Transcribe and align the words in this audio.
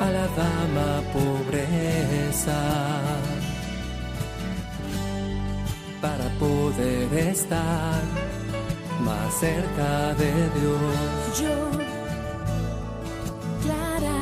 A 0.00 0.10
la 0.10 0.26
dama 0.28 1.02
pobreza 1.12 2.60
para 6.00 6.28
poder 6.38 7.12
estar 7.14 8.02
más 9.00 9.40
cerca 9.40 10.14
de 10.14 10.32
Dios. 10.60 11.40
Yo, 11.40 11.70
Clara. 13.62 14.20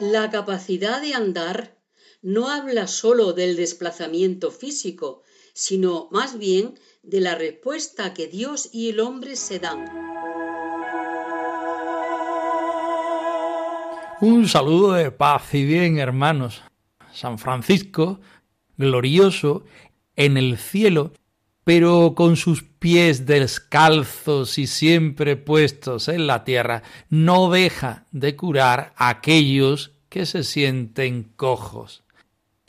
La 0.00 0.30
capacidad 0.30 1.00
de 1.00 1.14
andar 1.14 1.78
no 2.22 2.50
habla 2.50 2.86
sólo 2.86 3.32
del 3.32 3.56
desplazamiento 3.56 4.50
físico, 4.50 5.22
sino 5.58 6.06
más 6.12 6.38
bien 6.38 6.78
de 7.02 7.20
la 7.20 7.34
respuesta 7.34 8.14
que 8.14 8.28
Dios 8.28 8.70
y 8.72 8.90
el 8.90 9.00
hombre 9.00 9.34
se 9.34 9.58
dan. 9.58 9.86
Un 14.20 14.46
saludo 14.46 14.92
de 14.92 15.10
paz 15.10 15.52
y 15.54 15.64
bien, 15.64 15.98
hermanos. 15.98 16.62
San 17.12 17.40
Francisco, 17.40 18.20
glorioso, 18.76 19.64
en 20.14 20.36
el 20.36 20.58
cielo, 20.58 21.12
pero 21.64 22.14
con 22.14 22.36
sus 22.36 22.62
pies 22.62 23.26
descalzos 23.26 24.58
y 24.58 24.68
siempre 24.68 25.34
puestos 25.34 26.06
en 26.06 26.28
la 26.28 26.44
tierra, 26.44 26.84
no 27.08 27.50
deja 27.50 28.06
de 28.12 28.36
curar 28.36 28.92
a 28.96 29.08
aquellos 29.08 29.90
que 30.08 30.24
se 30.24 30.44
sienten 30.44 31.24
cojos. 31.34 32.04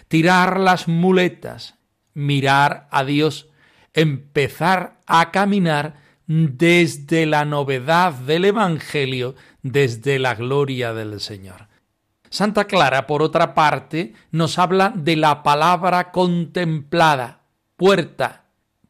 Tirar 0.08 0.60
las 0.60 0.88
muletas, 0.88 1.79
mirar 2.14 2.88
a 2.92 3.04
Dios, 3.04 3.50
empezar 3.94 5.00
a 5.06 5.32
caminar 5.32 5.96
desde 6.28 7.26
la 7.26 7.44
novedad 7.46 8.14
del 8.14 8.46
Evangelio, 8.46 9.36
desde 9.64 10.20
la 10.20 10.36
gloria 10.36 10.94
del 10.94 11.20
Señor. 11.20 11.68
Santa 12.30 12.66
Clara, 12.66 13.08
por 13.08 13.24
otra 13.24 13.56
parte, 13.56 14.14
nos 14.32 14.60
habla 14.60 14.94
de 14.96 15.16
la 15.16 15.42
palabra 15.42 16.12
contemplada, 16.12 17.42
puerta, 17.76 18.46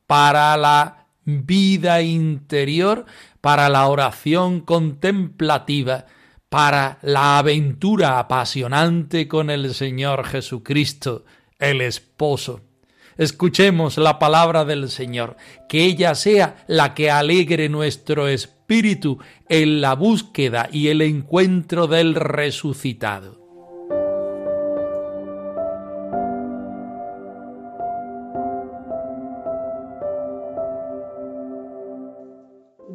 para 0.05 0.57
la 0.57 1.05
vida 1.23 2.01
interior, 2.01 3.05
para 3.39 3.69
la 3.69 3.87
oración 3.87 4.59
contemplativa, 4.59 6.07
para 6.49 6.97
la 7.01 7.37
aventura 7.37 8.19
apasionante 8.19 9.27
con 9.27 9.49
el 9.49 9.73
Señor 9.73 10.25
Jesucristo, 10.25 11.23
el 11.59 11.81
esposo. 11.81 12.61
Escuchemos 13.19 13.97
la 13.97 14.17
palabra 14.17 14.63
del 14.63 14.89
Señor, 14.89 15.35
que 15.67 15.83
ella 15.83 16.15
sea 16.15 16.63
la 16.67 16.93
que 16.93 17.11
alegre 17.11 17.67
nuestro 17.67 18.29
espíritu 18.29 19.19
en 19.49 19.81
la 19.81 19.93
búsqueda 19.93 20.69
y 20.71 20.87
el 20.87 21.01
encuentro 21.01 21.87
del 21.87 22.15
resucitado. 22.15 23.37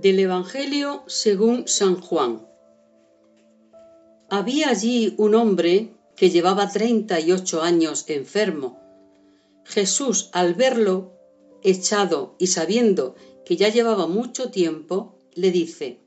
Del 0.00 0.20
Evangelio 0.20 1.02
según 1.06 1.68
San 1.68 2.00
Juan. 2.00 2.46
Había 4.30 4.70
allí 4.70 5.14
un 5.18 5.34
hombre 5.34 5.90
que 6.16 6.30
llevaba 6.30 6.70
treinta 6.70 7.20
y 7.20 7.30
ocho 7.30 7.62
años 7.62 8.06
enfermo. 8.08 8.83
Jesús, 9.64 10.30
al 10.32 10.54
verlo 10.54 11.12
echado 11.62 12.36
y 12.38 12.48
sabiendo 12.48 13.14
que 13.44 13.56
ya 13.56 13.68
llevaba 13.68 14.06
mucho 14.06 14.50
tiempo, 14.50 15.18
le 15.34 15.50
dice, 15.50 16.00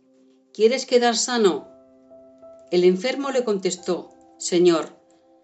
¿Quieres 0.54 0.86
quedar 0.86 1.16
sano? 1.16 1.68
El 2.72 2.84
enfermo 2.84 3.32
le 3.32 3.44
contestó, 3.44 4.10
Señor, 4.38 4.98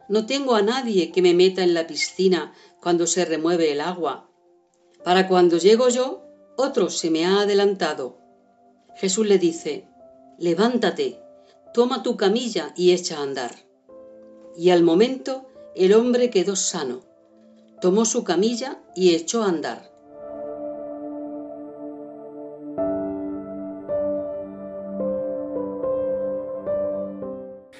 no 0.09 0.25
tengo 0.25 0.55
a 0.55 0.61
nadie 0.61 1.11
que 1.11 1.21
me 1.21 1.33
meta 1.33 1.63
en 1.63 1.73
la 1.73 1.87
piscina 1.87 2.53
cuando 2.81 3.07
se 3.07 3.25
remueve 3.25 3.71
el 3.71 3.81
agua. 3.81 4.29
Para 5.03 5.27
cuando 5.27 5.57
llego 5.57 5.89
yo, 5.89 6.23
otro 6.57 6.89
se 6.89 7.09
me 7.09 7.25
ha 7.25 7.41
adelantado. 7.41 8.17
Jesús 8.95 9.27
le 9.27 9.37
dice, 9.37 9.87
Levántate, 10.37 11.19
toma 11.73 12.03
tu 12.03 12.17
camilla 12.17 12.73
y 12.75 12.91
echa 12.91 13.19
a 13.19 13.23
andar. 13.23 13.55
Y 14.57 14.69
al 14.69 14.83
momento 14.83 15.47
el 15.75 15.93
hombre 15.93 16.29
quedó 16.29 16.55
sano, 16.55 17.01
tomó 17.83 18.05
su 18.05 18.23
camilla 18.23 18.77
y 18.95 19.13
echó 19.13 19.43
a 19.43 19.49
andar. 19.49 19.91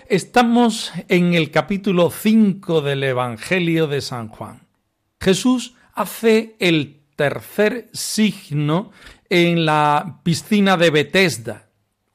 Estamos 0.10 0.92
en 1.08 1.36
el 1.36 1.52
capítulo 1.52 2.12
5 2.12 2.82
del 2.82 3.02
Evangelio 3.02 3.88
de 3.88 4.02
San 4.02 4.28
Juan. 4.28 4.68
Jesús 5.22 5.76
hace 5.94 6.58
el 6.60 7.06
tercer 7.16 7.90
signo 7.94 8.92
en 9.30 9.66
la 9.66 10.20
piscina 10.22 10.76
de 10.76 10.90
Bethesda, 10.90 11.70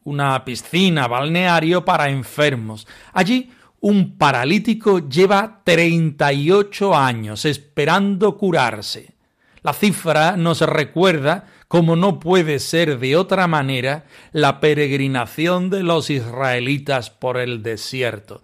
una 0.04 0.44
piscina 0.44 1.08
balneario 1.08 1.86
para 1.86 2.10
enfermos. 2.10 2.86
Allí 3.14 3.50
un 3.80 4.18
paralítico 4.18 5.08
lleva 5.08 5.62
38 5.64 6.96
años 6.96 7.44
esperando 7.44 8.36
curarse. 8.36 9.14
La 9.62 9.72
cifra 9.72 10.36
nos 10.36 10.60
recuerda, 10.60 11.46
como 11.68 11.96
no 11.96 12.18
puede 12.18 12.58
ser 12.58 12.98
de 12.98 13.16
otra 13.16 13.46
manera, 13.46 14.04
la 14.32 14.60
peregrinación 14.60 15.70
de 15.70 15.82
los 15.82 16.10
israelitas 16.10 17.10
por 17.10 17.36
el 17.36 17.62
desierto. 17.62 18.40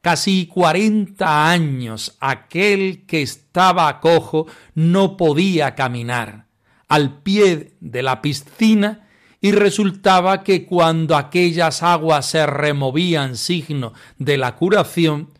Casi 0.00 0.46
cuarenta 0.46 1.48
años 1.48 2.16
aquel 2.20 3.06
que 3.06 3.22
estaba 3.22 4.00
cojo 4.00 4.46
no 4.74 5.16
podía 5.16 5.74
caminar. 5.76 6.46
Al 6.88 7.22
pie 7.22 7.76
de 7.80 8.02
la 8.02 8.20
piscina 8.20 9.08
y 9.42 9.50
resultaba 9.50 10.44
que 10.44 10.64
cuando 10.64 11.16
aquellas 11.16 11.82
aguas 11.82 12.26
se 12.26 12.46
removían 12.46 13.36
signo 13.36 13.92
de 14.16 14.38
la 14.38 14.54
curación, 14.54 15.30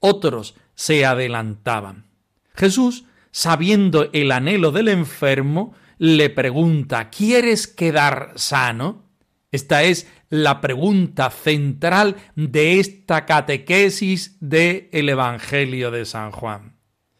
otros 0.00 0.56
se 0.74 1.06
adelantaban. 1.06 2.06
Jesús, 2.54 3.04
sabiendo 3.30 4.10
el 4.12 4.32
anhelo 4.32 4.72
del 4.72 4.88
enfermo, 4.88 5.74
le 5.96 6.28
pregunta 6.28 7.08
¿Quieres 7.08 7.68
quedar 7.68 8.32
sano? 8.34 9.04
Esta 9.52 9.84
es 9.84 10.08
la 10.28 10.60
pregunta 10.60 11.30
central 11.30 12.16
de 12.34 12.80
esta 12.80 13.26
catequesis 13.26 14.38
del 14.40 14.88
el 14.90 15.08
Evangelio 15.08 15.92
de 15.92 16.04
San 16.04 16.32
Juan. 16.32 16.78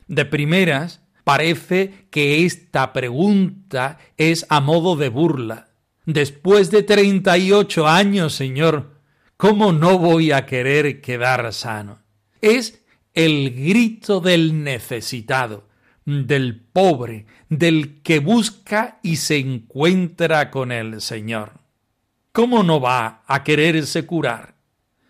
De 0.08 0.24
primeras, 0.24 1.02
parece 1.22 2.08
que 2.10 2.44
esta 2.44 2.92
pregunta 2.92 3.98
es 4.16 4.44
a 4.48 4.60
modo 4.60 4.96
de 4.96 5.08
burla. 5.08 5.71
Después 6.04 6.70
de 6.70 6.82
treinta 6.82 7.38
y 7.38 7.52
ocho 7.52 7.86
años, 7.86 8.34
Señor, 8.34 9.00
¿cómo 9.36 9.72
no 9.72 9.98
voy 9.98 10.32
a 10.32 10.46
querer 10.46 11.00
quedar 11.00 11.52
sano? 11.52 12.00
Es 12.40 12.84
el 13.14 13.50
grito 13.54 14.20
del 14.20 14.64
necesitado, 14.64 15.68
del 16.04 16.60
pobre, 16.60 17.26
del 17.48 18.02
que 18.02 18.18
busca 18.18 18.98
y 19.02 19.16
se 19.16 19.38
encuentra 19.38 20.50
con 20.50 20.72
el 20.72 21.00
Señor. 21.00 21.60
¿Cómo 22.32 22.62
no 22.62 22.80
va 22.80 23.22
a 23.26 23.44
quererse 23.44 24.06
curar? 24.06 24.54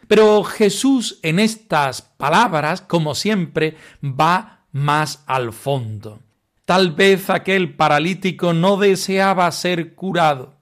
Pero 0.08 0.44
Jesús 0.44 1.20
en 1.22 1.38
estas 1.38 2.02
palabras, 2.02 2.82
como 2.82 3.14
siempre, 3.14 3.76
va 4.02 4.66
más 4.72 5.22
al 5.26 5.52
fondo. 5.52 6.20
Tal 6.66 6.92
vez 6.92 7.30
aquel 7.30 7.74
paralítico 7.74 8.52
no 8.52 8.76
deseaba 8.76 9.50
ser 9.52 9.94
curado, 9.94 10.56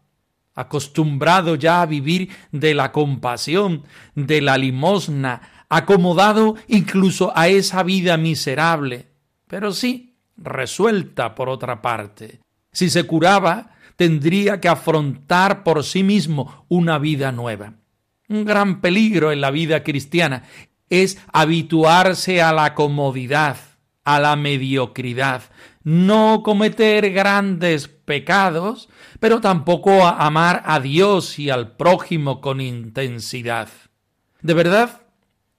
acostumbrado 0.61 1.55
ya 1.57 1.83
a 1.83 1.87
vivir 1.87 2.31
de 2.53 2.75
la 2.75 2.93
compasión, 2.93 3.85
de 4.15 4.41
la 4.41 4.57
limosna, 4.59 5.67
acomodado 5.69 6.57
incluso 6.69 7.33
a 7.35 7.49
esa 7.49 7.83
vida 7.83 8.17
miserable, 8.17 9.09
pero 9.47 9.73
sí 9.73 10.17
resuelta 10.37 11.35
por 11.35 11.49
otra 11.49 11.81
parte. 11.81 12.41
Si 12.73 12.91
se 12.91 13.05
curaba, 13.05 13.73
tendría 13.97 14.61
que 14.61 14.69
afrontar 14.69 15.63
por 15.63 15.85
sí 15.85 16.03
mismo 16.03 16.65
una 16.69 16.99
vida 16.99 17.33
nueva. 17.33 17.75
Un 18.29 18.45
gran 18.45 18.81
peligro 18.81 19.33
en 19.33 19.41
la 19.41 19.51
vida 19.51 19.83
cristiana 19.83 20.45
es 20.89 21.19
habituarse 21.33 22.43
a 22.43 22.53
la 22.53 22.75
comodidad, 22.75 23.57
a 24.05 24.21
la 24.21 24.37
mediocridad, 24.37 25.43
no 25.83 26.43
cometer 26.45 27.11
grandes 27.13 27.89
pecados, 27.89 28.89
pero 29.21 29.41
tampoco 29.41 30.05
amar 30.07 30.63
a 30.65 30.81
Dios 30.81 31.39
y 31.39 31.51
al 31.51 31.77
prójimo 31.77 32.41
con 32.41 32.61
intensidad. 32.61 33.69
¿De 34.41 34.55
verdad 34.55 35.03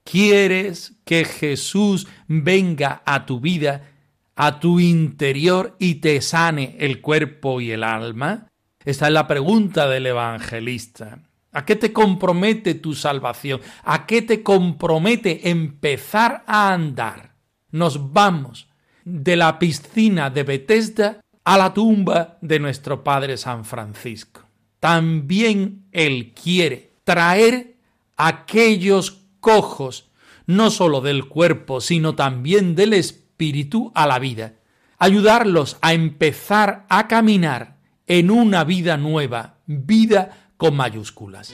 quieres 0.03 0.93
que 1.05 1.23
Jesús 1.23 2.07
venga 2.27 3.03
a 3.05 3.25
tu 3.27 3.39
vida, 3.39 3.91
a 4.35 4.59
tu 4.59 4.79
interior 4.79 5.75
y 5.79 5.95
te 5.95 6.19
sane 6.21 6.75
el 6.79 7.01
cuerpo 7.01 7.61
y 7.61 7.71
el 7.71 7.83
alma? 7.83 8.47
Esta 8.83 9.07
es 9.07 9.13
la 9.13 9.27
pregunta 9.27 9.87
del 9.87 10.07
evangelista. 10.07 11.19
¿A 11.53 11.63
qué 11.63 11.75
te 11.75 11.93
compromete 11.93 12.73
tu 12.75 12.95
salvación? 12.95 13.61
¿A 13.83 14.07
qué 14.07 14.23
te 14.23 14.41
compromete 14.41 15.49
empezar 15.49 16.43
a 16.47 16.73
andar? 16.73 17.35
Nos 17.69 18.11
vamos 18.11 18.67
de 19.05 19.35
la 19.35 19.59
piscina 19.59 20.29
de 20.31 20.43
Bethesda 20.43 21.20
a 21.43 21.57
la 21.57 21.73
tumba 21.73 22.37
de 22.41 22.59
nuestro 22.59 23.03
Padre 23.03 23.37
San 23.37 23.65
Francisco. 23.65 24.41
También 24.79 25.85
Él 25.91 26.33
quiere 26.33 26.93
traer 27.03 27.75
aquellos 28.17 29.21
cojos, 29.39 30.09
no 30.45 30.69
sólo 30.69 31.01
del 31.01 31.25
cuerpo, 31.27 31.81
sino 31.81 32.15
también 32.15 32.75
del 32.75 32.93
espíritu 32.93 33.91
a 33.95 34.07
la 34.07 34.19
vida, 34.19 34.53
ayudarlos 34.97 35.77
a 35.81 35.93
empezar 35.93 36.85
a 36.89 37.07
caminar 37.07 37.77
en 38.07 38.29
una 38.29 38.63
vida 38.63 38.97
nueva, 38.97 39.55
vida 39.65 40.51
con 40.57 40.75
mayúsculas. 40.75 41.53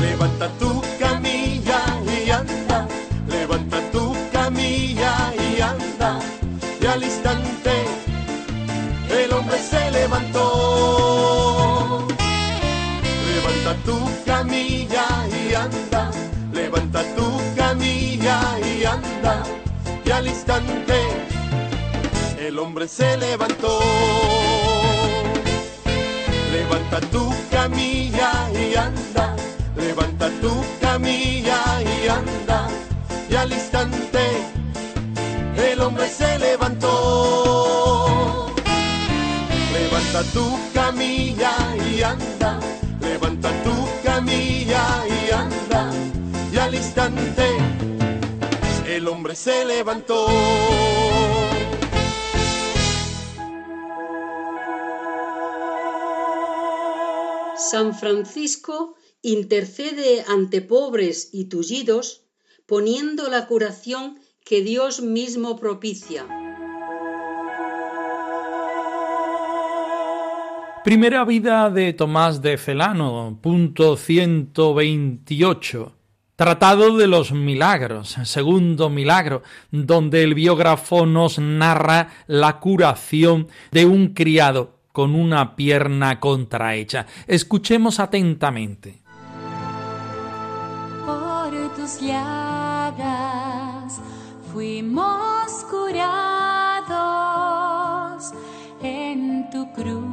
Levanta 0.00 0.48
tu 0.58 0.82
y 20.04 20.10
al 20.10 20.26
instante 20.26 20.94
el 22.38 22.58
hombre 22.58 22.88
se 22.88 23.16
levantó. 23.16 23.80
Levanta 26.52 27.00
tu 27.10 27.34
camilla 27.50 28.30
y 28.52 28.76
anda, 28.76 29.34
levanta 29.76 30.30
tu 30.40 30.64
camilla 30.80 31.60
y 31.82 32.08
anda, 32.08 32.68
y 33.28 33.34
al 33.34 33.52
instante 33.52 34.20
el 35.56 35.80
hombre 35.80 36.08
se 36.08 36.38
levantó. 36.38 38.52
Levanta 39.72 40.22
tu 40.32 40.58
camilla 40.72 41.52
y 41.90 42.02
anda, 42.02 42.60
levanta 43.00 43.50
tu 43.64 43.88
camilla 44.04 45.04
y 45.08 45.32
anda, 45.32 45.90
y 46.52 46.58
al 46.58 46.74
instante 46.74 47.45
hombre 49.26 49.34
se 49.34 49.64
levantó. 49.64 50.26
San 57.56 57.94
Francisco 57.94 58.94
intercede 59.22 60.24
ante 60.28 60.62
pobres 60.62 61.30
y 61.32 61.46
tullidos, 61.46 62.22
poniendo 62.66 63.28
la 63.28 63.48
curación 63.48 64.20
que 64.44 64.62
Dios 64.62 65.00
mismo 65.00 65.56
propicia. 65.56 66.24
Primera 70.84 71.24
vida 71.24 71.68
de 71.70 71.92
Tomás 71.94 72.42
de 72.42 72.58
Celano, 72.58 73.40
punto 73.42 73.96
128. 73.96 75.95
Tratado 76.36 76.96
de 76.98 77.06
los 77.06 77.32
milagros, 77.32 78.16
segundo 78.24 78.90
milagro, 78.90 79.42
donde 79.70 80.22
el 80.22 80.34
biógrafo 80.34 81.06
nos 81.06 81.38
narra 81.38 82.08
la 82.26 82.60
curación 82.60 83.48
de 83.72 83.86
un 83.86 84.08
criado 84.08 84.74
con 84.92 85.14
una 85.14 85.56
pierna 85.56 86.20
contrahecha. 86.20 87.06
Escuchemos 87.26 87.98
atentamente. 88.00 89.00
Por 91.06 91.74
tus 91.74 92.02
llagas 92.02 93.98
fuimos 94.52 95.64
curados 95.70 96.04
en 98.82 99.48
tu 99.48 99.72
cruz, 99.72 100.10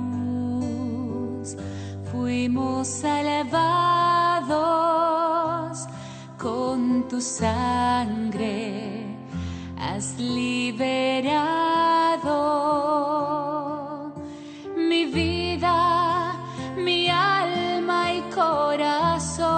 fuimos 2.09 2.87
salvados 2.87 4.32
con 6.43 7.07
tu 7.07 7.21
sangre, 7.21 9.05
has 9.77 10.19
liberado 10.19 10.73
mi 14.75 15.05
vida, 15.05 16.35
mi 16.75 17.07
alma 17.07 18.13
y 18.13 18.21
corazón. 18.23 19.53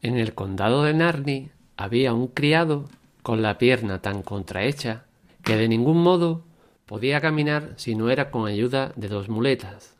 En 0.00 0.16
el 0.16 0.32
condado 0.32 0.84
de 0.84 0.94
Narni 0.94 1.50
había 1.76 2.14
un 2.14 2.28
criado 2.28 2.86
con 3.22 3.42
la 3.42 3.58
pierna 3.58 4.00
tan 4.00 4.22
contrahecha 4.22 5.04
que 5.42 5.58
de 5.58 5.68
ningún 5.68 6.02
modo 6.02 6.46
podía 6.86 7.20
caminar 7.20 7.74
si 7.76 7.94
no 7.94 8.08
era 8.08 8.30
con 8.30 8.46
ayuda 8.46 8.94
de 8.96 9.08
dos 9.08 9.28
muletas. 9.28 9.94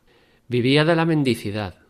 Vivía 0.47 0.85
de 0.85 0.95
la 0.95 1.05
mendicidad. 1.05 1.86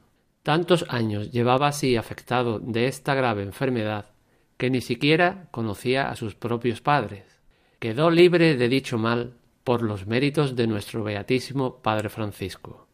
Tantos 0.47 0.85
años 0.87 1.29
llevaba 1.33 1.67
así 1.67 1.97
afectado 1.97 2.59
de 2.59 2.87
esta 2.87 3.13
grave 3.13 3.43
enfermedad 3.43 4.11
que 4.55 4.69
ni 4.69 4.79
siquiera 4.79 5.49
conocía 5.51 6.09
a 6.09 6.15
sus 6.15 6.35
propios 6.35 6.79
padres. 6.79 7.25
Quedó 7.79 8.09
libre 8.09 8.55
de 8.55 8.69
dicho 8.69 8.97
mal 8.97 9.33
por 9.65 9.81
los 9.81 10.07
méritos 10.07 10.55
de 10.55 10.67
nuestro 10.67 11.03
Beatísimo 11.03 11.81
Padre 11.81 12.07
Francisco. 12.07 12.87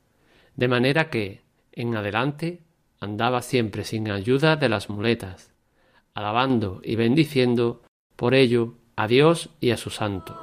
De 0.56 0.68
manera 0.68 1.12
que, 1.12 1.44
en 1.74 1.96
adelante, 1.96 2.64
andaba 3.00 3.44
siempre 3.44 3.84
sin 3.84 4.10
ayuda 4.10 4.56
de 4.56 4.70
las 4.70 4.90
muletas, 4.90 5.54
alabando 6.16 6.82
y 6.84 6.96
bendiciendo 6.96 7.84
por 8.16 8.34
ello 8.34 8.74
a 8.96 9.08
Dios 9.08 9.52
y 9.62 9.70
a 9.70 9.78
su 9.78 9.92
santo. 9.92 10.36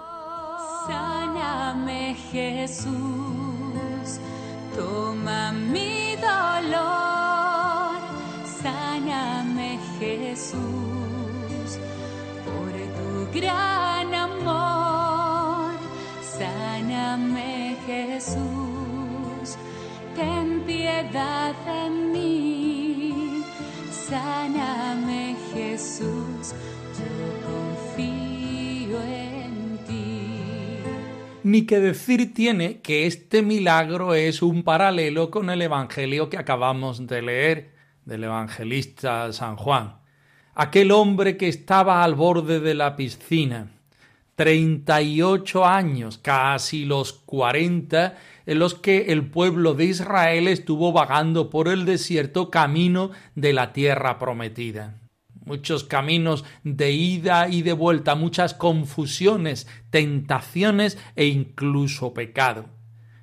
Gran 13.32 14.14
amor, 14.14 15.74
sáname 16.22 17.76
Jesús, 17.86 19.56
ten 20.16 20.60
piedad 20.66 21.54
de 21.64 21.90
mí, 21.90 23.42
sáname 23.90 25.36
Jesús, 25.52 26.54
yo 26.98 27.14
confío 27.46 29.00
en 29.02 29.78
ti. 29.86 30.28
Ni 31.44 31.66
que 31.66 31.78
decir 31.78 32.34
tiene 32.34 32.80
que 32.80 33.06
este 33.06 33.42
milagro 33.42 34.14
es 34.14 34.42
un 34.42 34.62
paralelo 34.62 35.30
con 35.30 35.50
el 35.50 35.62
Evangelio 35.62 36.28
que 36.30 36.38
acabamos 36.38 37.06
de 37.06 37.22
leer 37.22 37.70
del 38.04 38.24
evangelista 38.24 39.32
San 39.32 39.56
Juan. 39.56 39.99
Aquel 40.62 40.92
hombre 40.92 41.38
que 41.38 41.48
estaba 41.48 42.04
al 42.04 42.14
borde 42.14 42.60
de 42.60 42.74
la 42.74 42.94
piscina, 42.94 43.70
38 44.34 45.64
años, 45.64 46.18
casi 46.18 46.84
los 46.84 47.14
40, 47.14 48.18
en 48.44 48.58
los 48.58 48.74
que 48.74 49.06
el 49.06 49.24
pueblo 49.24 49.72
de 49.72 49.86
Israel 49.86 50.48
estuvo 50.48 50.92
vagando 50.92 51.48
por 51.48 51.66
el 51.66 51.86
desierto 51.86 52.50
camino 52.50 53.10
de 53.34 53.54
la 53.54 53.72
tierra 53.72 54.18
prometida 54.18 54.98
muchos 55.46 55.82
caminos 55.82 56.44
de 56.62 56.92
ida 56.92 57.48
y 57.48 57.62
de 57.62 57.72
vuelta, 57.72 58.14
muchas 58.14 58.52
confusiones, 58.52 59.66
tentaciones 59.88 60.98
e 61.16 61.24
incluso 61.26 62.12
pecado. 62.12 62.66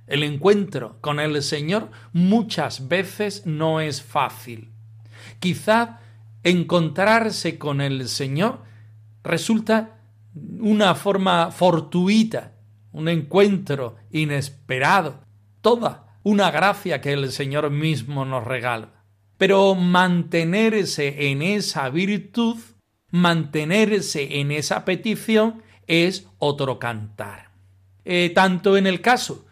El 0.08 0.24
encuentro 0.24 0.98
con 1.01 1.20
el 1.20 1.44
Señor 1.44 1.91
muchas 2.13 2.88
veces 2.88 3.46
no 3.46 3.79
es 3.79 4.01
fácil. 4.01 4.72
Quizá 5.39 6.00
encontrarse 6.44 7.58
con 7.58 7.82
el 7.82 8.08
Señor 8.08 8.63
resulta 9.24 10.00
una 10.60 10.96
forma 10.96 11.51
fortuita 11.51 12.53
un 12.98 13.10
encuentro 13.10 13.96
inesperado, 14.12 15.22
toda 15.62 16.20
una 16.24 16.50
gracia 16.50 17.00
que 17.00 17.13
el 17.13 17.32
Señor 17.32 17.70
mismo 17.70 18.25
nos 18.25 18.44
regala. 18.44 19.03
Pero 19.38 19.75
mantenerse 19.75 21.29
en 21.29 21.44
esa 21.44 21.89
virtud, 21.89 22.58
mantenerse 23.12 24.39
en 24.39 24.51
esa 24.51 24.84
petición, 24.84 25.62
es 25.86 26.27
otro 26.39 26.79
cantar. 26.79 27.51
Eh, 28.03 28.32
tanto 28.34 28.77
en 28.77 28.88
el 28.88 29.00
caso 29.01 29.46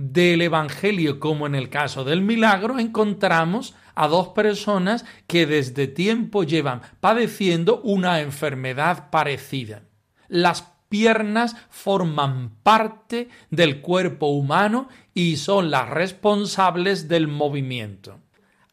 del 0.00 0.40
Evangelio 0.40 1.20
como 1.20 1.46
en 1.46 1.54
el 1.54 1.68
caso 1.68 2.04
del 2.04 2.22
milagro 2.22 2.78
encontramos 2.78 3.74
a 3.94 4.08
dos 4.08 4.28
personas 4.28 5.04
que 5.26 5.46
desde 5.46 5.86
tiempo 5.86 6.42
llevan 6.42 6.80
padeciendo 7.00 7.80
una 7.82 8.20
enfermedad 8.20 9.10
parecida. 9.10 9.82
Las 10.28 10.72
piernas 10.88 11.54
forman 11.68 12.56
parte 12.62 13.28
del 13.50 13.82
cuerpo 13.82 14.28
humano 14.28 14.88
y 15.12 15.36
son 15.36 15.70
las 15.70 15.90
responsables 15.90 17.08
del 17.08 17.28
movimiento. 17.28 18.20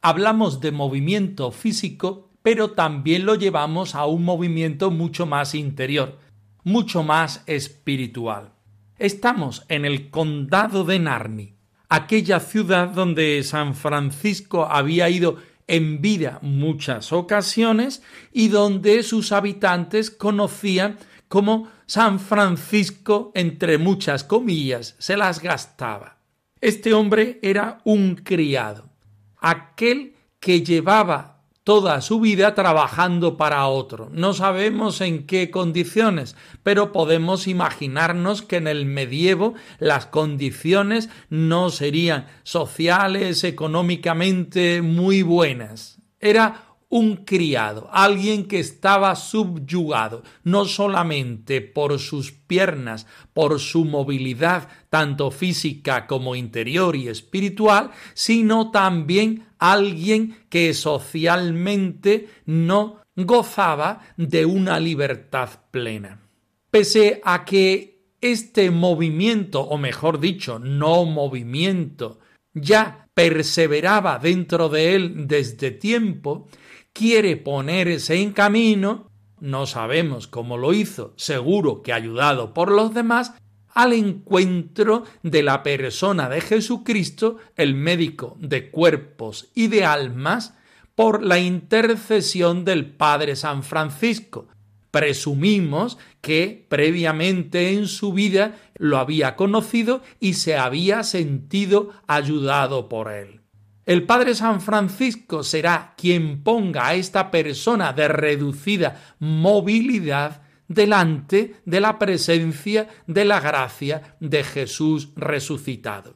Hablamos 0.02 0.62
de 0.62 0.72
movimiento 0.72 1.52
físico, 1.52 2.30
pero 2.42 2.72
también 2.72 3.26
lo 3.26 3.36
llevamos 3.36 3.96
a 3.96 4.06
un 4.06 4.24
movimiento 4.24 4.92
mucho 4.92 5.26
más 5.26 5.54
interior, 5.54 6.18
mucho 6.64 7.04
más 7.04 7.44
espiritual. 7.48 8.54
Estamos 9.00 9.64
en 9.70 9.86
el 9.86 10.10
condado 10.10 10.84
de 10.84 10.98
Narni, 10.98 11.54
aquella 11.88 12.40
ciudad 12.40 12.88
donde 12.88 13.44
San 13.44 13.76
Francisco 13.76 14.66
había 14.66 15.08
ido 15.08 15.38
en 15.68 16.02
vida 16.02 16.40
muchas 16.42 17.14
ocasiones 17.14 18.02
y 18.34 18.48
donde 18.48 19.04
sus 19.04 19.32
habitantes 19.32 20.10
conocían 20.10 20.98
como 21.28 21.70
San 21.86 22.20
Francisco, 22.20 23.32
entre 23.36 23.78
muchas 23.78 24.24
comillas, 24.24 24.96
se 24.98 25.16
las 25.16 25.44
gastaba. 25.44 26.18
Este 26.60 26.96
hombre 26.96 27.38
era 27.44 27.82
un 27.84 28.16
criado, 28.16 28.90
aquel 29.38 30.16
que 30.40 30.64
llevaba 30.64 31.37
toda 31.68 32.00
su 32.00 32.22
vida 32.22 32.56
trabajando 32.56 33.36
para 33.36 33.68
otro. 33.68 34.10
No 34.14 34.34
sabemos 34.34 35.02
en 35.02 35.28
qué 35.28 35.52
condiciones, 35.52 36.38
pero 36.64 36.94
podemos 36.94 37.46
imaginarnos 37.46 38.42
que 38.42 38.56
en 38.56 38.68
el 38.68 38.86
medievo 38.86 39.54
las 39.78 40.06
condiciones 40.06 41.10
no 41.30 41.70
serían 41.70 42.28
sociales, 42.44 43.44
económicamente 43.44 44.82
muy 44.82 45.24
buenas. 45.24 45.98
Era 46.22 46.68
un 46.88 47.18
criado, 47.26 47.90
alguien 47.92 48.48
que 48.48 48.60
estaba 48.60 49.14
subyugado, 49.18 50.24
no 50.46 50.64
solamente 50.64 51.60
por 51.60 52.00
sus 52.00 52.32
piernas, 52.32 53.08
por 53.34 53.60
su 53.60 53.84
movilidad, 53.84 54.70
tanto 54.90 55.32
física 55.32 56.08
como 56.08 56.38
interior 56.38 56.96
y 56.96 57.10
espiritual, 57.10 57.92
sino 58.14 58.72
también 58.72 59.47
alguien 59.60 60.38
que 60.50 60.74
socialmente 60.74 62.28
no 62.46 63.02
gozaba 63.16 64.02
de 64.18 64.46
una 64.46 64.80
libertad 64.80 65.50
plena. 65.72 66.22
Pese 66.70 67.22
a 67.24 67.46
que 67.46 67.98
este 68.22 68.72
movimiento, 68.72 69.62
o 69.62 69.78
mejor 69.78 70.20
dicho, 70.20 70.60
no 70.60 71.06
movimiento, 71.06 72.20
ya 72.54 73.08
perseveraba 73.14 74.20
dentro 74.20 74.70
de 74.70 74.96
él 74.96 75.28
desde 75.28 75.72
tiempo, 75.72 76.48
quiere 76.94 77.38
ponerse 77.38 78.22
en 78.22 78.32
camino, 78.32 79.10
no 79.40 79.66
sabemos 79.66 80.28
cómo 80.28 80.58
lo 80.58 80.74
hizo, 80.74 81.14
seguro 81.16 81.82
que 81.84 81.94
ayudado 81.94 82.54
por 82.54 82.72
los 82.72 82.94
demás, 82.94 83.34
al 83.78 83.94
encuentro 83.94 85.04
de 85.22 85.44
la 85.44 85.62
persona 85.62 86.30
de 86.30 86.42
Jesucristo, 86.42 87.38
el 87.56 87.76
médico 87.76 88.36
de 88.40 88.72
cuerpos 88.72 89.52
y 89.54 89.68
de 89.68 89.86
almas, 89.86 90.56
por 90.96 91.22
la 91.22 91.38
intercesión 91.38 92.66
del 92.66 92.88
Padre 92.88 93.36
San 93.36 93.62
Francisco. 93.62 94.48
Presumimos 94.90 96.00
que 96.22 96.66
previamente 96.68 97.74
en 97.74 97.88
su 97.88 98.14
vida 98.14 98.58
lo 98.80 98.98
había 98.98 99.36
conocido 99.36 100.02
y 100.20 100.34
se 100.34 100.58
había 100.58 101.04
sentido 101.04 101.92
ayudado 102.08 102.90
por 102.90 103.12
él. 103.12 103.42
El 103.86 104.08
Padre 104.08 104.34
San 104.34 104.60
Francisco 104.60 105.44
será 105.44 105.94
quien 105.96 106.42
ponga 106.42 106.88
a 106.88 106.96
esta 106.96 107.30
persona 107.30 107.94
de 107.94 108.08
reducida 108.08 109.16
movilidad 109.20 110.47
delante 110.68 111.56
de 111.66 111.80
la 111.80 112.00
presencia 112.00 112.88
de 113.08 113.26
la 113.26 113.40
gracia 113.40 114.16
de 114.20 114.44
Jesús 114.44 115.10
resucitado. 115.16 116.16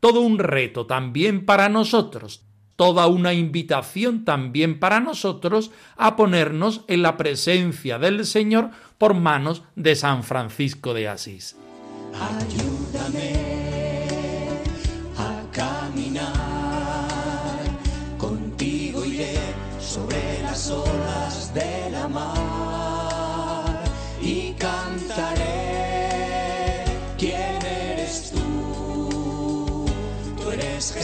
Todo 0.00 0.20
un 0.20 0.38
reto 0.38 0.86
también 0.86 1.44
para 1.44 1.68
nosotros, 1.68 2.46
toda 2.76 3.06
una 3.06 3.34
invitación 3.34 4.24
también 4.24 4.80
para 4.80 5.00
nosotros 5.00 5.70
a 5.96 6.16
ponernos 6.16 6.84
en 6.88 7.02
la 7.02 7.18
presencia 7.18 7.98
del 7.98 8.24
Señor 8.24 8.70
por 8.96 9.12
manos 9.12 9.62
de 9.76 9.94
San 9.96 10.24
Francisco 10.24 10.94
de 10.94 11.08
Asís. 11.08 11.56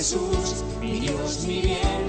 Jesús, 0.07 0.65
mi 0.81 1.01
Dios, 1.01 1.45
mi 1.49 1.63
bien, 1.63 2.06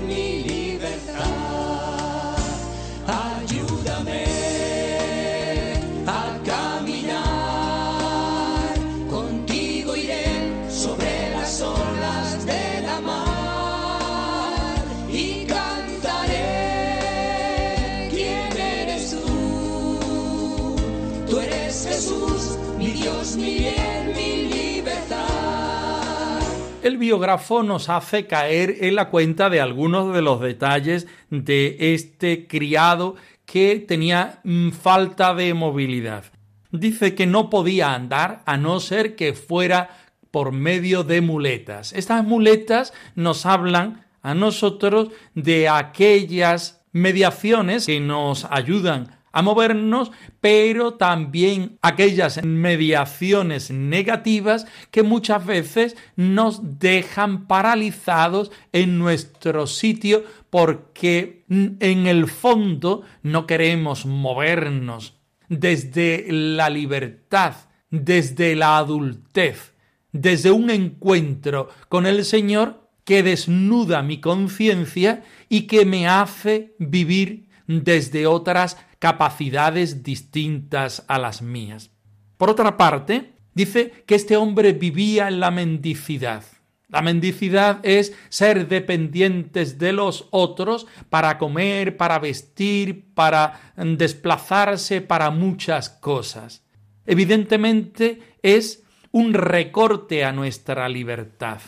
El 26.87 26.97
biógrafo 26.97 27.63
nos 27.63 27.89
hace 27.89 28.27
caer 28.27 28.77
en 28.79 28.95
la 28.95 29.09
cuenta 29.09 29.49
de 29.49 29.59
algunos 29.59 30.13
de 30.13 30.21
los 30.21 30.39
detalles 30.39 31.05
de 31.29 31.75
este 31.93 32.47
criado 32.47 33.17
que 33.45 33.83
tenía 33.85 34.39
mm, 34.45 34.69
falta 34.69 35.33
de 35.33 35.53
movilidad. 35.53 36.23
Dice 36.71 37.13
que 37.13 37.25
no 37.25 37.49
podía 37.49 37.93
andar 37.93 38.41
a 38.45 38.55
no 38.55 38.79
ser 38.79 39.17
que 39.17 39.33
fuera 39.33 39.89
por 40.31 40.53
medio 40.53 41.03
de 41.03 41.19
muletas. 41.19 41.91
Estas 41.91 42.23
muletas 42.23 42.93
nos 43.15 43.45
hablan 43.45 44.05
a 44.21 44.33
nosotros 44.33 45.09
de 45.35 45.67
aquellas 45.67 46.85
mediaciones 46.93 47.85
que 47.85 47.99
nos 47.99 48.45
ayudan 48.45 49.16
a 49.37 49.43
movernos, 49.43 50.11
pero 50.41 50.95
también 50.95 51.77
aquellas 51.83 52.43
mediaciones 52.43 53.69
negativas 53.69 54.65
que 54.89 55.03
muchas 55.03 55.45
veces 55.45 55.95
nos 56.15 56.79
dejan 56.79 57.45
paralizados 57.45 58.51
en 58.73 58.97
nuestro 58.97 59.67
sitio 59.67 60.23
porque 60.49 61.45
en 61.49 62.07
el 62.07 62.25
fondo 62.25 63.03
no 63.21 63.45
queremos 63.45 64.07
movernos 64.07 65.19
desde 65.49 66.25
la 66.31 66.71
libertad, 66.71 67.53
desde 67.91 68.55
la 68.55 68.79
adultez, 68.79 69.75
desde 70.11 70.49
un 70.49 70.71
encuentro 70.71 71.69
con 71.89 72.07
el 72.07 72.25
Señor 72.25 72.89
que 73.03 73.21
desnuda 73.21 74.01
mi 74.01 74.19
conciencia 74.19 75.23
y 75.47 75.67
que 75.67 75.85
me 75.85 76.07
hace 76.07 76.73
vivir 76.79 77.47
desde 77.67 78.25
otras 78.25 78.77
capacidades 78.99 80.03
distintas 80.03 81.03
a 81.07 81.19
las 81.19 81.41
mías. 81.41 81.91
Por 82.37 82.49
otra 82.49 82.77
parte, 82.77 83.33
dice 83.53 84.03
que 84.05 84.15
este 84.15 84.37
hombre 84.37 84.73
vivía 84.73 85.27
en 85.27 85.39
la 85.39 85.51
mendicidad. 85.51 86.43
La 86.89 87.01
mendicidad 87.01 87.79
es 87.83 88.15
ser 88.29 88.69
dependientes 88.69 89.77
de 89.77 89.91
los 89.91 90.27
otros 90.31 90.87
para 91.09 91.37
comer, 91.37 91.97
para 91.97 92.17
vestir, 92.17 93.13
para 93.13 93.73
desplazarse, 93.75 95.01
para 95.01 95.29
muchas 95.29 95.89
cosas. 95.89 96.63
Evidentemente 97.05 98.21
es 98.41 98.83
un 99.11 99.33
recorte 99.33 100.23
a 100.23 100.31
nuestra 100.31 100.87
libertad. 100.87 101.59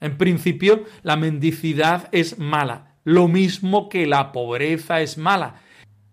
En 0.00 0.18
principio, 0.18 0.84
la 1.02 1.16
mendicidad 1.16 2.08
es 2.12 2.38
mala, 2.38 2.96
lo 3.04 3.28
mismo 3.28 3.88
que 3.88 4.06
la 4.06 4.32
pobreza 4.32 5.00
es 5.00 5.16
mala. 5.16 5.62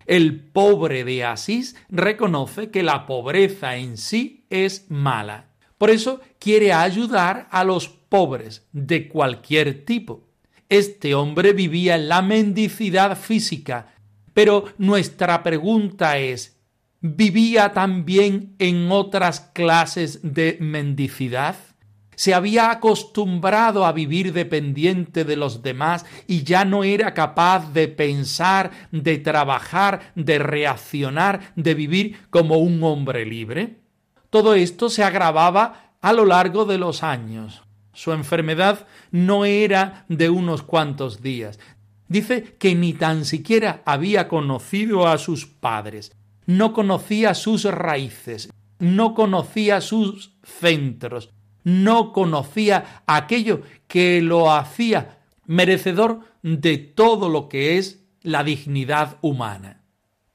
El 0.05 0.39
pobre 0.39 1.03
de 1.03 1.23
Asís 1.23 1.75
reconoce 1.89 2.69
que 2.71 2.83
la 2.83 3.05
pobreza 3.05 3.77
en 3.77 3.97
sí 3.97 4.45
es 4.49 4.85
mala. 4.89 5.49
Por 5.77 5.89
eso 5.89 6.21
quiere 6.39 6.73
ayudar 6.73 7.47
a 7.51 7.63
los 7.63 7.87
pobres 7.87 8.67
de 8.71 9.07
cualquier 9.07 9.85
tipo. 9.85 10.29
Este 10.69 11.13
hombre 11.13 11.53
vivía 11.53 11.95
en 11.95 12.09
la 12.09 12.21
mendicidad 12.21 13.17
física, 13.17 13.93
pero 14.33 14.65
nuestra 14.77 15.43
pregunta 15.43 16.17
es, 16.17 16.59
¿vivía 17.01 17.73
también 17.73 18.55
en 18.59 18.91
otras 18.91 19.39
clases 19.39 20.19
de 20.23 20.57
mendicidad? 20.59 21.55
Se 22.15 22.33
había 22.33 22.71
acostumbrado 22.71 23.85
a 23.85 23.91
vivir 23.91 24.33
dependiente 24.33 25.25
de 25.25 25.35
los 25.35 25.61
demás 25.61 26.05
y 26.27 26.43
ya 26.43 26.65
no 26.65 26.83
era 26.83 27.13
capaz 27.13 27.73
de 27.73 27.87
pensar, 27.87 28.71
de 28.91 29.17
trabajar, 29.17 30.11
de 30.15 30.39
reaccionar, 30.39 31.53
de 31.55 31.73
vivir 31.73 32.17
como 32.29 32.57
un 32.57 32.83
hombre 32.83 33.25
libre. 33.25 33.79
Todo 34.29 34.55
esto 34.55 34.89
se 34.89 35.03
agravaba 35.03 35.93
a 36.01 36.13
lo 36.13 36.25
largo 36.25 36.65
de 36.65 36.77
los 36.77 37.03
años. 37.03 37.63
Su 37.93 38.11
enfermedad 38.11 38.87
no 39.11 39.45
era 39.45 40.05
de 40.09 40.29
unos 40.29 40.63
cuantos 40.63 41.21
días. 41.21 41.59
Dice 42.07 42.55
que 42.59 42.75
ni 42.75 42.93
tan 42.93 43.25
siquiera 43.25 43.81
había 43.85 44.27
conocido 44.27 45.07
a 45.07 45.17
sus 45.17 45.45
padres, 45.45 46.11
no 46.45 46.73
conocía 46.73 47.33
sus 47.33 47.63
raíces, 47.63 48.51
no 48.79 49.13
conocía 49.13 49.79
sus 49.81 50.35
centros, 50.43 51.29
no 51.63 52.11
conocía 52.11 53.03
aquello 53.05 53.61
que 53.87 54.21
lo 54.21 54.51
hacía 54.51 55.19
merecedor 55.45 56.21
de 56.41 56.77
todo 56.77 57.29
lo 57.29 57.49
que 57.49 57.77
es 57.77 58.03
la 58.21 58.43
dignidad 58.43 59.17
humana. 59.21 59.83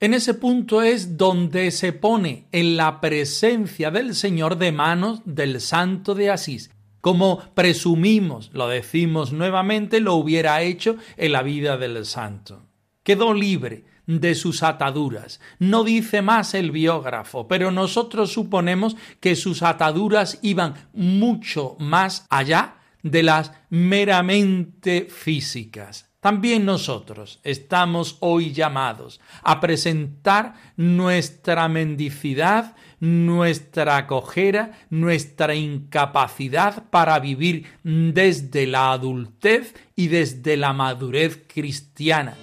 En 0.00 0.14
ese 0.14 0.34
punto 0.34 0.82
es 0.82 1.16
donde 1.16 1.70
se 1.72 1.92
pone 1.92 2.46
en 2.52 2.76
la 2.76 3.00
presencia 3.00 3.90
del 3.90 4.14
Señor 4.14 4.56
de 4.56 4.70
manos 4.70 5.22
del 5.24 5.60
Santo 5.60 6.14
de 6.14 6.30
Asís, 6.30 6.70
como 7.00 7.40
presumimos, 7.54 8.50
lo 8.52 8.68
decimos 8.68 9.32
nuevamente, 9.32 10.00
lo 10.00 10.14
hubiera 10.14 10.62
hecho 10.62 10.96
en 11.16 11.32
la 11.32 11.42
vida 11.42 11.76
del 11.76 12.04
Santo. 12.04 12.66
Quedó 13.02 13.34
libre 13.34 13.84
de 14.08 14.34
sus 14.34 14.62
ataduras. 14.64 15.38
No 15.60 15.84
dice 15.84 16.22
más 16.22 16.54
el 16.54 16.72
biógrafo, 16.72 17.46
pero 17.46 17.70
nosotros 17.70 18.32
suponemos 18.32 18.96
que 19.20 19.36
sus 19.36 19.62
ataduras 19.62 20.38
iban 20.42 20.74
mucho 20.94 21.76
más 21.78 22.26
allá 22.30 22.78
de 23.02 23.22
las 23.22 23.52
meramente 23.68 25.06
físicas. 25.10 26.08
También 26.20 26.64
nosotros 26.64 27.38
estamos 27.44 28.16
hoy 28.20 28.52
llamados 28.52 29.20
a 29.42 29.60
presentar 29.60 30.54
nuestra 30.76 31.68
mendicidad, 31.68 32.74
nuestra 32.98 34.06
cojera, 34.08 34.72
nuestra 34.90 35.54
incapacidad 35.54 36.88
para 36.90 37.20
vivir 37.20 37.66
desde 37.84 38.66
la 38.66 38.90
adultez 38.92 39.74
y 39.94 40.08
desde 40.08 40.56
la 40.56 40.72
madurez 40.72 41.44
cristiana. 41.46 42.34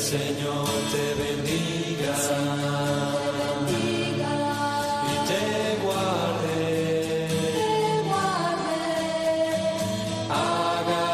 El 0.00 0.06
Señor 0.06 0.66
te 0.92 1.04
bendiga 1.22 2.16
y 5.04 5.14
te 5.28 5.46
guarde. 5.84 7.28
Haga 10.30 11.06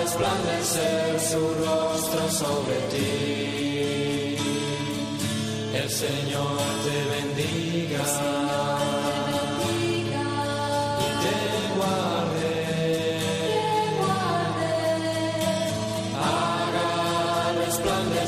resplandecer 0.00 1.20
su 1.20 1.42
rostro 1.66 2.22
sobre 2.30 2.76
ti. 2.92 4.36
El 5.74 5.90
Señor 5.90 6.83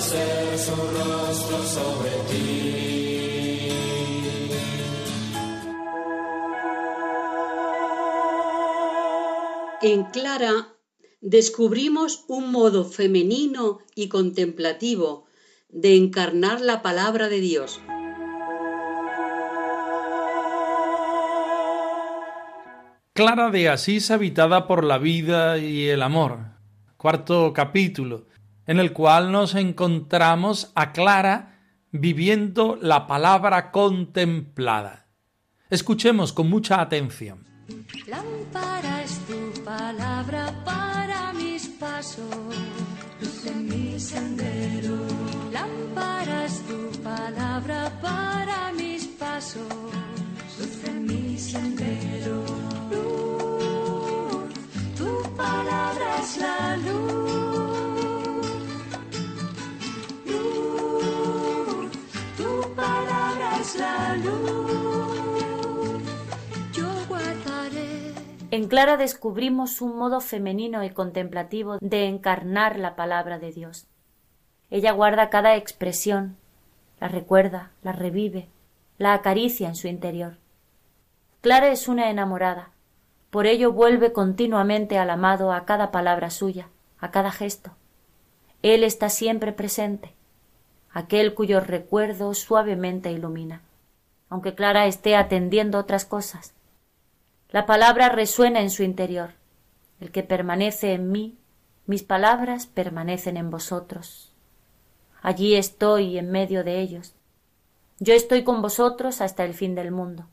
su 0.06 0.74
rostro 0.74 1.62
sobre 1.64 2.10
ti. 2.30 2.46
En 9.82 10.04
Clara 10.04 10.74
descubrimos 11.20 12.24
un 12.28 12.52
modo 12.52 12.84
femenino 12.84 13.78
y 13.94 14.08
contemplativo 14.08 15.26
de 15.68 15.96
encarnar 15.96 16.60
la 16.60 16.82
palabra 16.82 17.28
de 17.28 17.40
Dios. 17.40 17.80
Clara 23.12 23.50
de 23.50 23.68
Asís 23.68 24.10
habitada 24.10 24.66
por 24.66 24.84
la 24.84 24.98
vida 24.98 25.58
y 25.58 25.88
el 25.88 26.02
amor. 26.02 26.38
Cuarto 26.96 27.52
capítulo, 27.52 28.26
en 28.66 28.80
el 28.80 28.92
cual 28.92 29.32
nos 29.32 29.54
encontramos 29.54 30.72
a 30.74 30.92
Clara 30.92 31.60
viviendo 31.92 32.78
la 32.80 33.06
palabra 33.06 33.70
contemplada. 33.70 35.06
Escuchemos 35.70 36.32
con 36.32 36.48
mucha 36.48 36.80
atención. 36.80 37.44
Lámpara 38.06 39.02
es 39.02 39.18
tu 39.26 39.64
palabra 39.64 40.52
para 40.64 41.32
mis 41.32 41.66
pasos, 41.68 42.54
luz 43.20 43.46
en 43.46 43.68
mi 43.68 43.98
sendero. 43.98 44.96
Lámpara 45.52 46.44
es 46.44 46.62
tu 46.66 47.02
palabra 47.02 47.92
para 48.00 48.72
mis 48.72 49.06
pasos, 49.06 49.66
luz 50.58 50.84
en 50.84 51.06
mi 51.06 51.38
sendero. 51.38 51.95
En 68.56 68.68
Clara 68.68 68.96
descubrimos 68.96 69.82
un 69.82 69.98
modo 69.98 70.22
femenino 70.22 70.82
y 70.82 70.88
contemplativo 70.88 71.76
de 71.82 72.06
encarnar 72.06 72.78
la 72.78 72.96
palabra 72.96 73.38
de 73.38 73.52
Dios. 73.52 73.86
Ella 74.70 74.92
guarda 74.92 75.28
cada 75.28 75.56
expresión, 75.56 76.38
la 76.98 77.08
recuerda, 77.08 77.72
la 77.82 77.92
revive, 77.92 78.48
la 78.96 79.12
acaricia 79.12 79.68
en 79.68 79.74
su 79.74 79.88
interior. 79.88 80.38
Clara 81.42 81.68
es 81.68 81.86
una 81.86 82.08
enamorada, 82.08 82.70
por 83.28 83.46
ello 83.46 83.72
vuelve 83.72 84.14
continuamente 84.14 84.96
al 84.96 85.10
amado 85.10 85.52
a 85.52 85.66
cada 85.66 85.90
palabra 85.90 86.30
suya, 86.30 86.70
a 86.98 87.10
cada 87.10 87.32
gesto. 87.32 87.72
Él 88.62 88.84
está 88.84 89.10
siempre 89.10 89.52
presente, 89.52 90.14
aquel 90.90 91.34
cuyo 91.34 91.60
recuerdo 91.60 92.32
suavemente 92.32 93.12
ilumina, 93.12 93.60
aunque 94.30 94.54
Clara 94.54 94.86
esté 94.86 95.14
atendiendo 95.14 95.78
otras 95.78 96.06
cosas. 96.06 96.54
La 97.56 97.64
palabra 97.64 98.10
resuena 98.10 98.60
en 98.60 98.68
su 98.68 98.82
interior. 98.82 99.30
El 99.98 100.12
que 100.12 100.22
permanece 100.22 100.92
en 100.92 101.10
mí, 101.10 101.38
mis 101.86 102.02
palabras 102.02 102.66
permanecen 102.66 103.38
en 103.38 103.48
vosotros. 103.48 104.30
Allí 105.22 105.54
estoy 105.54 106.18
en 106.18 106.30
medio 106.30 106.64
de 106.64 106.82
ellos. 106.82 107.14
Yo 107.98 108.12
estoy 108.12 108.44
con 108.44 108.60
vosotros 108.60 109.22
hasta 109.22 109.42
el 109.46 109.54
fin 109.54 109.74
del 109.74 109.90
mundo. 109.90 110.26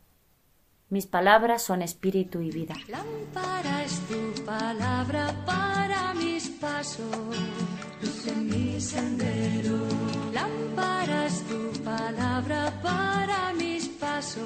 Mis 0.89 1.07
palabras 1.07 1.61
son 1.61 1.81
espíritu 1.81 2.41
y 2.41 2.51
vida. 2.51 2.75
Lámpara 2.89 3.85
es 3.85 4.01
tu 4.09 4.43
palabra 4.43 5.33
para 5.45 6.13
mis 6.15 6.49
pasos, 6.49 7.07
en 8.27 8.47
mi 8.49 8.81
sendero. 8.81 9.79
Lámpara 10.33 10.83
tu 11.47 11.83
palabra 11.83 12.73
para 12.81 13.53
mis 13.53 13.87
pasos, 13.87 14.43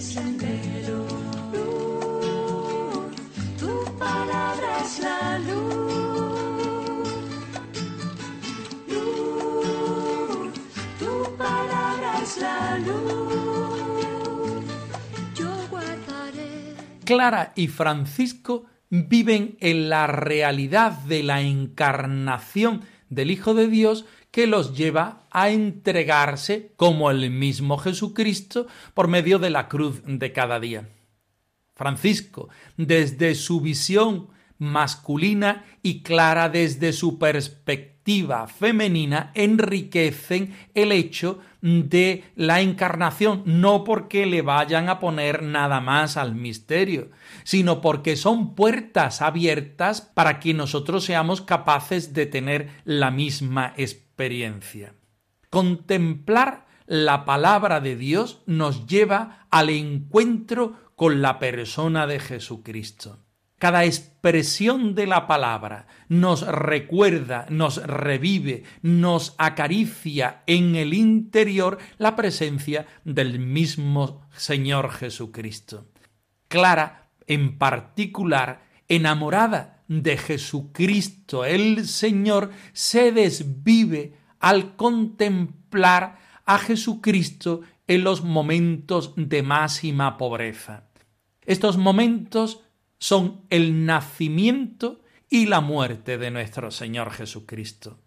sendero. 0.00 1.06
Luz, 1.52 3.14
tu 3.58 3.98
palabra 3.98 4.78
es 4.84 4.98
la 5.00 5.38
luz. 5.38 7.08
Luz, 8.88 10.52
tu 10.98 11.36
palabra 11.36 12.22
es 12.22 12.36
la 12.38 12.78
luz. 12.78 14.64
Yo 15.34 15.50
guardaré. 15.70 16.74
Clara 17.04 17.52
y 17.54 17.68
Francisco 17.68 18.66
viven 18.90 19.56
en 19.60 19.88
la 19.88 20.06
realidad 20.06 20.92
de 20.92 21.22
la 21.22 21.40
encarnación 21.40 22.82
del 23.14 23.30
Hijo 23.30 23.54
de 23.54 23.68
Dios 23.68 24.04
que 24.30 24.46
los 24.46 24.76
lleva 24.76 25.26
a 25.30 25.50
entregarse 25.50 26.72
como 26.76 27.10
el 27.10 27.30
mismo 27.30 27.78
Jesucristo 27.78 28.66
por 28.92 29.08
medio 29.08 29.38
de 29.38 29.50
la 29.50 29.68
cruz 29.68 30.02
de 30.04 30.32
cada 30.32 30.58
día. 30.58 30.88
Francisco, 31.74 32.48
desde 32.76 33.34
su 33.34 33.60
visión 33.60 34.28
masculina 34.58 35.64
y 35.82 36.02
Clara 36.02 36.48
desde 36.48 36.92
su 36.92 37.18
perspectiva 37.18 38.46
femenina, 38.46 39.32
enriquecen 39.34 40.54
el 40.74 40.92
hecho 40.92 41.40
de 41.64 42.24
la 42.36 42.60
encarnación, 42.60 43.42
no 43.46 43.84
porque 43.84 44.26
le 44.26 44.42
vayan 44.42 44.90
a 44.90 45.00
poner 45.00 45.42
nada 45.42 45.80
más 45.80 46.18
al 46.18 46.34
misterio, 46.34 47.08
sino 47.42 47.80
porque 47.80 48.16
son 48.16 48.54
puertas 48.54 49.22
abiertas 49.22 50.02
para 50.02 50.40
que 50.40 50.52
nosotros 50.52 51.04
seamos 51.04 51.40
capaces 51.40 52.12
de 52.12 52.26
tener 52.26 52.68
la 52.84 53.10
misma 53.10 53.72
experiencia. 53.78 54.92
Contemplar 55.48 56.66
la 56.86 57.24
palabra 57.24 57.80
de 57.80 57.96
Dios 57.96 58.42
nos 58.44 58.86
lleva 58.86 59.46
al 59.50 59.70
encuentro 59.70 60.74
con 60.96 61.22
la 61.22 61.38
persona 61.38 62.06
de 62.06 62.20
Jesucristo. 62.20 63.23
Cada 63.64 63.86
expresión 63.86 64.94
de 64.94 65.06
la 65.06 65.26
palabra 65.26 65.86
nos 66.10 66.46
recuerda, 66.46 67.46
nos 67.48 67.82
revive, 67.82 68.62
nos 68.82 69.34
acaricia 69.38 70.42
en 70.46 70.76
el 70.76 70.92
interior 70.92 71.78
la 71.96 72.14
presencia 72.14 72.84
del 73.06 73.38
mismo 73.38 74.28
Señor 74.36 74.90
Jesucristo. 74.90 75.86
Clara, 76.48 77.08
en 77.26 77.56
particular, 77.56 78.66
enamorada 78.86 79.82
de 79.88 80.18
Jesucristo 80.18 81.46
el 81.46 81.88
Señor, 81.88 82.50
se 82.74 83.12
desvive 83.12 84.12
al 84.40 84.76
contemplar 84.76 86.18
a 86.44 86.58
Jesucristo 86.58 87.62
en 87.86 88.04
los 88.04 88.22
momentos 88.22 89.14
de 89.16 89.42
máxima 89.42 90.18
pobreza. 90.18 90.90
Estos 91.46 91.78
momentos 91.78 92.60
son 92.98 93.42
el 93.50 93.84
nacimiento 93.86 95.00
y 95.28 95.46
la 95.46 95.60
muerte 95.60 96.18
de 96.18 96.30
nuestro 96.30 96.70
Señor 96.70 97.10
Jesucristo. 97.10 97.98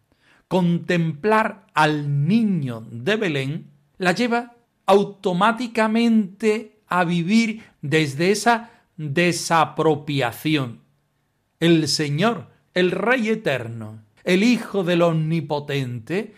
Contemplar 0.48 1.68
al 1.74 2.26
niño 2.28 2.88
de 2.90 3.16
Belén 3.18 3.72
la 3.98 4.14
lleva 4.14 4.56
automáticamente 4.86 6.80
a 6.88 7.04
vivir 7.04 7.64
desde 7.82 8.32
esa 8.32 8.72
desapropiación. 8.96 10.82
El 11.60 11.88
Señor, 11.88 12.48
el 12.74 12.92
Rey 12.92 13.30
eterno, 13.30 14.04
el 14.24 14.44
Hijo 14.44 14.84
del 14.84 15.02
Omnipotente, 15.02 16.34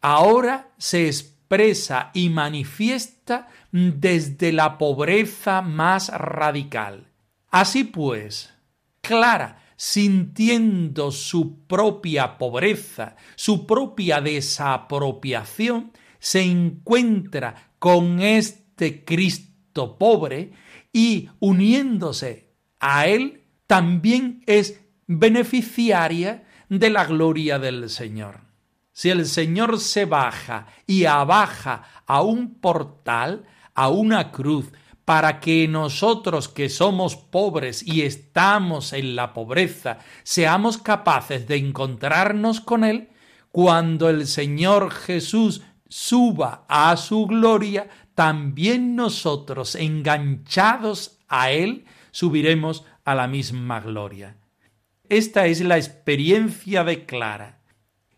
ahora 0.00 0.70
se 0.78 1.06
expresa 1.06 2.10
y 2.14 2.30
manifiesta 2.30 3.48
desde 3.72 4.52
la 4.52 4.78
pobreza 4.78 5.60
más 5.62 6.08
radical. 6.08 7.09
Así 7.50 7.84
pues, 7.84 8.52
Clara, 9.00 9.62
sintiendo 9.76 11.10
su 11.10 11.66
propia 11.66 12.38
pobreza, 12.38 13.16
su 13.34 13.66
propia 13.66 14.20
desapropiación, 14.20 15.92
se 16.18 16.42
encuentra 16.42 17.72
con 17.78 18.20
este 18.20 19.04
Cristo 19.04 19.98
pobre 19.98 20.52
y 20.92 21.30
uniéndose 21.40 22.50
a 22.78 23.06
él, 23.06 23.44
también 23.66 24.42
es 24.46 24.80
beneficiaria 25.06 26.44
de 26.68 26.90
la 26.90 27.04
gloria 27.04 27.58
del 27.58 27.88
Señor. 27.90 28.40
Si 28.92 29.08
el 29.08 29.26
Señor 29.26 29.80
se 29.80 30.04
baja 30.04 30.66
y 30.86 31.04
abaja 31.04 31.84
a 32.06 32.22
un 32.22 32.54
portal, 32.54 33.46
a 33.74 33.88
una 33.88 34.30
cruz, 34.30 34.66
para 35.10 35.40
que 35.40 35.66
nosotros 35.66 36.48
que 36.48 36.68
somos 36.68 37.16
pobres 37.16 37.84
y 37.84 38.02
estamos 38.02 38.92
en 38.92 39.16
la 39.16 39.32
pobreza 39.32 39.98
seamos 40.22 40.78
capaces 40.78 41.48
de 41.48 41.56
encontrarnos 41.56 42.60
con 42.60 42.84
Él, 42.84 43.08
cuando 43.50 44.08
el 44.08 44.28
Señor 44.28 44.92
Jesús 44.92 45.62
suba 45.88 46.64
a 46.68 46.96
su 46.96 47.26
gloria, 47.26 47.88
también 48.14 48.94
nosotros, 48.94 49.74
enganchados 49.74 51.18
a 51.26 51.50
Él, 51.50 51.86
subiremos 52.12 52.84
a 53.04 53.16
la 53.16 53.26
misma 53.26 53.80
gloria. 53.80 54.36
Esta 55.08 55.46
es 55.46 55.60
la 55.60 55.76
experiencia 55.76 56.84
de 56.84 57.04
Clara. 57.04 57.58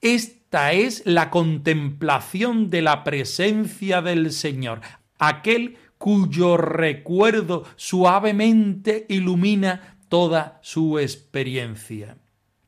Esta 0.02 0.72
es 0.72 1.04
la 1.06 1.30
contemplación 1.30 2.68
de 2.68 2.82
la 2.82 3.02
presencia 3.02 4.02
del 4.02 4.30
Señor, 4.30 4.82
aquel 5.18 5.78
cuyo 6.02 6.56
recuerdo 6.56 7.62
suavemente 7.76 9.06
ilumina 9.08 9.98
toda 10.08 10.58
su 10.60 10.98
experiencia. 10.98 12.16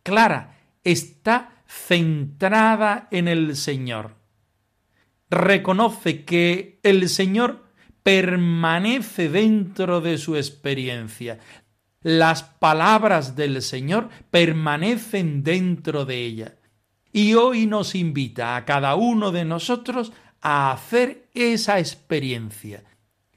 Clara 0.05 0.57
está 0.85 1.64
centrada 1.66 3.09
en 3.11 3.27
el 3.27 3.57
Señor. 3.57 4.14
Reconoce 5.29 6.25
que 6.25 6.79
el 6.85 7.09
Señor 7.09 7.64
permanece 8.05 9.29
dentro 9.29 10.01
de 10.01 10.16
su 10.18 10.37
experiencia. 10.37 11.40
Las 12.03 12.44
palabras 12.44 13.35
del 13.35 13.62
Señor 13.62 14.11
permanecen 14.31 15.42
dentro 15.42 16.05
de 16.05 16.25
ella. 16.25 16.55
Y 17.12 17.35
hoy 17.35 17.66
nos 17.66 17.97
invita 17.97 18.55
a 18.55 18.64
cada 18.64 18.94
uno 18.94 19.33
de 19.33 19.44
nosotros 19.44 20.12
a 20.40 20.70
hacer 20.70 21.27
esa 21.35 21.81
experiencia 21.81 22.85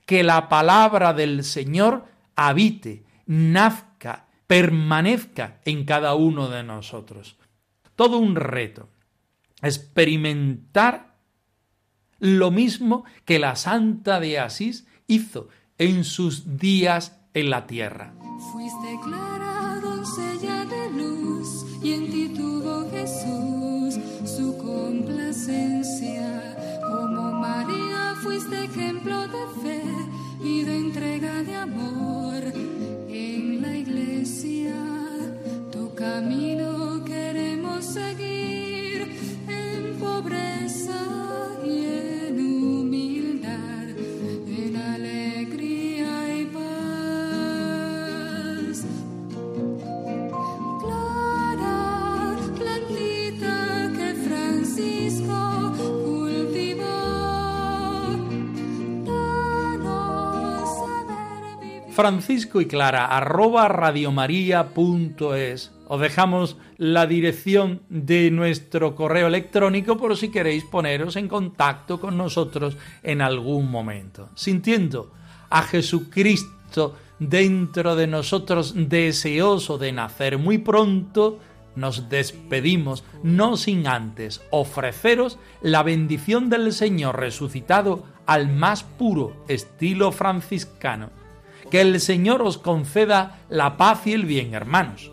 que 0.07 0.23
la 0.23 0.47
palabra 0.47 1.13
del 1.13 1.43
Señor 1.43 2.05
habite, 2.35 3.03
nazca, 3.25 4.25
permanezca 4.47 5.59
en 5.65 5.83
cada 5.83 6.15
uno 6.15 6.47
de 6.47 6.63
nosotros. 6.63 7.37
Todo 7.95 8.17
un 8.17 8.37
reto. 8.37 8.89
Experimentar 9.61 11.17
lo 12.19 12.51
mismo 12.51 13.03
que 13.25 13.37
la 13.37 13.57
Santa 13.57 14.21
de 14.21 14.39
Asís 14.39 14.87
hizo 15.07 15.49
en 15.77 16.05
sus 16.05 16.57
días 16.57 17.19
en 17.33 17.49
la 17.49 17.67
tierra. 17.67 18.13
Fuiste 18.53 18.97
clara, 19.03 19.46
Francisco 61.97 62.61
y 62.61 62.67
Clara, 62.67 63.07
arroba 63.07 63.67
radiomaria.es. 63.69 65.71
Os 65.87 65.99
dejamos 65.99 66.55
la 66.77 67.07
dirección 67.07 67.81
de 67.89 68.29
nuestro 68.29 68.93
correo 68.93 69.25
electrónico 69.25 69.97
por 69.97 70.15
si 70.15 70.29
queréis 70.29 70.63
poneros 70.63 71.15
en 71.15 71.27
contacto 71.27 71.99
con 71.99 72.15
nosotros 72.15 72.77
en 73.01 73.23
algún 73.23 73.71
momento. 73.71 74.29
Sintiendo 74.35 75.11
a 75.49 75.63
Jesucristo 75.63 76.95
dentro 77.17 77.95
de 77.95 78.05
nosotros 78.05 78.75
deseoso 78.75 79.79
de 79.79 79.91
nacer 79.91 80.37
muy 80.37 80.59
pronto, 80.59 81.39
nos 81.75 82.09
despedimos, 82.09 83.05
no 83.23 83.57
sin 83.57 83.87
antes 83.87 84.43
ofreceros 84.51 85.39
la 85.63 85.81
bendición 85.81 86.51
del 86.51 86.73
Señor 86.73 87.19
resucitado 87.19 88.03
al 88.27 88.49
más 88.49 88.83
puro 88.83 89.43
estilo 89.47 90.11
franciscano. 90.11 91.09
Que 91.71 91.81
el 91.81 91.99
Señor 91.99 92.41
os 92.41 92.57
conceda 92.57 93.39
la 93.49 93.77
paz 93.77 94.07
y 94.07 94.13
el 94.13 94.25
bien, 94.25 94.53
hermanos. 94.53 95.11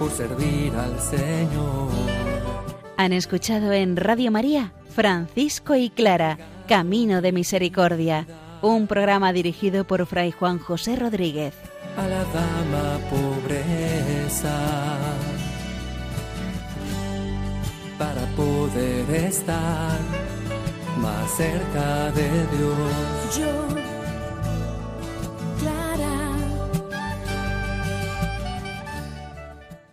por 0.00 0.10
servir 0.10 0.72
al 0.74 0.98
Señor. 0.98 1.90
Han 2.96 3.12
escuchado 3.12 3.70
en 3.74 3.96
Radio 3.96 4.30
María 4.30 4.72
Francisco 4.88 5.74
y 5.74 5.90
Clara, 5.90 6.38
Camino 6.66 7.20
de 7.20 7.32
Misericordia, 7.32 8.26
un 8.62 8.86
programa 8.86 9.34
dirigido 9.34 9.84
por 9.84 10.06
Fray 10.06 10.32
Juan 10.32 10.58
José 10.58 10.96
Rodríguez. 10.96 11.54
a 11.96 12.06
la 12.08 12.24
dama 12.24 12.98
pobreza 13.10 14.56
para 17.98 18.24
poder 18.36 19.10
estar 19.26 19.98
más 21.00 21.30
cerca 21.30 22.10
de 22.12 22.46
Dios. 22.46 23.79